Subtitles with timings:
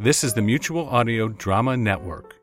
[0.00, 2.37] This is the Mutual Audio Drama Network.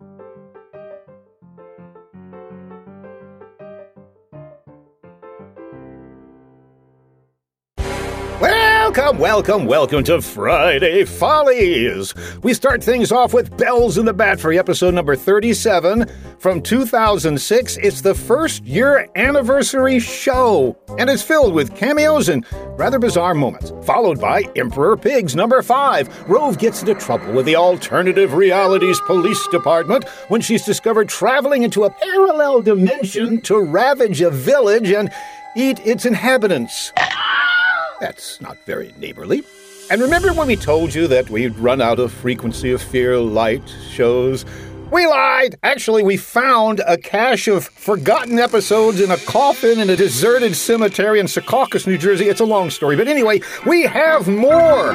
[8.95, 12.13] Welcome, welcome, welcome to Friday Follies.
[12.43, 16.05] We start things off with Bells in the Bat for episode number 37
[16.39, 17.75] from 2006.
[17.75, 22.45] It's the first year anniversary show, and it's filled with cameos and
[22.77, 23.73] rather bizarre moments.
[23.83, 26.29] Followed by Emperor Pigs number 5.
[26.29, 31.83] Rove gets into trouble with the Alternative Realities Police Department when she's discovered traveling into
[31.83, 35.11] a parallel dimension to ravage a village and
[35.57, 36.93] eat its inhabitants.
[37.99, 39.43] That's not very neighborly.
[39.89, 43.63] And remember when we told you that we'd run out of frequency of fear light
[43.91, 44.45] shows?
[44.91, 45.57] We lied!
[45.63, 51.19] Actually, we found a cache of forgotten episodes in a coffin in a deserted cemetery
[51.19, 52.29] in Secaucus, New Jersey.
[52.29, 54.93] It's a long story, but anyway, we have more!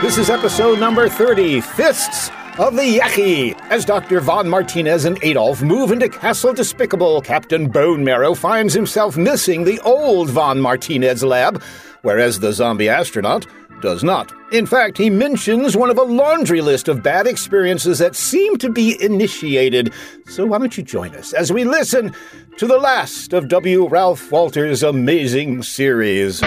[0.00, 3.58] This is episode number 30 Fists of the Yaki.
[3.70, 4.20] As Dr.
[4.20, 9.78] Von Martinez and Adolf move into Castle Despicable, Captain Bone Marrow finds himself missing the
[9.80, 11.62] old Von Martinez lab,
[12.02, 13.46] whereas the zombie astronaut
[13.80, 14.32] does not.
[14.52, 18.70] In fact, he mentions one of a laundry list of bad experiences that seem to
[18.70, 19.92] be initiated.
[20.26, 22.14] So why don't you join us as we listen
[22.58, 23.88] to the last of W.
[23.88, 26.42] Ralph Walter's amazing series?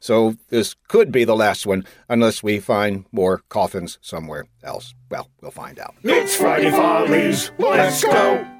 [0.00, 4.94] So this could be the last one, unless we find more coffins somewhere else.
[5.10, 5.94] Well, we'll find out.
[6.02, 7.50] It's Friday Follies.
[7.58, 8.55] Let's go.